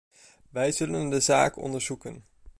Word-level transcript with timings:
Wij 0.49 0.71
zullen 0.71 1.09
de 1.09 1.19
zaak 1.19 1.57
onderzoeken. 1.57 2.25